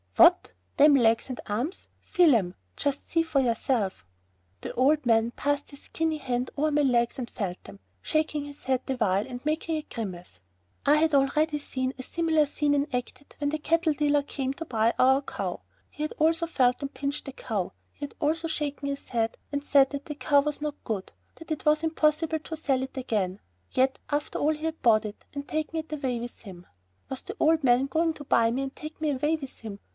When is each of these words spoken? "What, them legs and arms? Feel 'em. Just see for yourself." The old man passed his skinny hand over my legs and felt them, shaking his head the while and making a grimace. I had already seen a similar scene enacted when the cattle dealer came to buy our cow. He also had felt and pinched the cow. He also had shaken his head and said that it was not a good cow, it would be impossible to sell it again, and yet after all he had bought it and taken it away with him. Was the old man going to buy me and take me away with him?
"What, 0.15 0.51
them 0.77 0.95
legs 0.95 1.29
and 1.29 1.39
arms? 1.47 1.87
Feel 1.99 2.33
'em. 2.35 2.55
Just 2.75 3.09
see 3.09 3.23
for 3.23 3.39
yourself." 3.39 4.05
The 4.61 4.73
old 4.73 5.05
man 5.05 5.31
passed 5.31 5.71
his 5.71 5.83
skinny 5.83 6.17
hand 6.17 6.51
over 6.57 6.71
my 6.71 6.81
legs 6.81 7.17
and 7.17 7.29
felt 7.29 7.63
them, 7.63 7.79
shaking 8.01 8.45
his 8.45 8.63
head 8.63 8.81
the 8.85 8.95
while 8.97 9.25
and 9.27 9.45
making 9.45 9.77
a 9.77 9.81
grimace. 9.83 10.41
I 10.87 10.97
had 10.97 11.13
already 11.15 11.57
seen 11.59 11.93
a 11.97 12.03
similar 12.03 12.45
scene 12.47 12.73
enacted 12.75 13.35
when 13.39 13.49
the 13.51 13.59
cattle 13.59 13.93
dealer 13.93 14.21
came 14.23 14.53
to 14.55 14.65
buy 14.65 14.93
our 14.97 15.21
cow. 15.21 15.61
He 15.89 16.07
also 16.07 16.45
had 16.47 16.53
felt 16.55 16.81
and 16.81 16.93
pinched 16.93 17.25
the 17.25 17.31
cow. 17.33 17.71
He 17.91 18.07
also 18.19 18.47
had 18.47 18.53
shaken 18.55 18.89
his 18.89 19.09
head 19.09 19.37
and 19.51 19.63
said 19.63 19.91
that 19.91 20.09
it 20.09 20.23
was 20.31 20.61
not 20.61 20.73
a 20.75 20.77
good 20.83 21.07
cow, 21.39 21.43
it 21.49 21.65
would 21.65 21.81
be 21.81 21.85
impossible 21.87 22.39
to 22.39 22.55
sell 22.57 22.81
it 22.81 22.97
again, 22.97 23.29
and 23.31 23.39
yet 23.71 23.99
after 24.09 24.39
all 24.39 24.53
he 24.53 24.65
had 24.65 24.81
bought 24.81 25.05
it 25.05 25.25
and 25.33 25.47
taken 25.47 25.77
it 25.77 25.93
away 25.93 26.19
with 26.19 26.39
him. 26.39 26.65
Was 27.09 27.21
the 27.21 27.37
old 27.39 27.63
man 27.63 27.85
going 27.85 28.13
to 28.15 28.23
buy 28.23 28.51
me 28.51 28.63
and 28.63 28.75
take 28.75 28.99
me 28.99 29.11
away 29.11 29.35
with 29.35 29.59
him? 29.59 29.79